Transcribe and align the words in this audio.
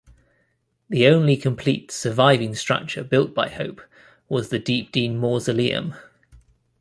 The 0.89 1.05
only 1.05 1.37
complete 1.37 1.91
surviving 1.91 2.55
structure 2.55 3.03
built 3.03 3.35
by 3.35 3.49
Hope 3.49 3.83
was 4.29 4.49
the 4.49 4.57
Deepdene 4.59 5.17
mausoleum. 5.19 5.93